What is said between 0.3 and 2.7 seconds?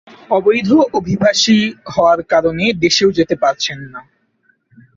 অবৈধ অভিবাসী হওয়ার কারণে